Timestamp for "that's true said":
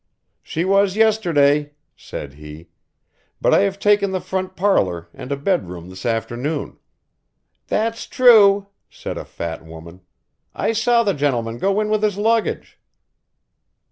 7.67-9.15